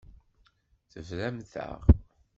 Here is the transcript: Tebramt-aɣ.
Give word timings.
Tebramt-aɣ. 0.91 1.75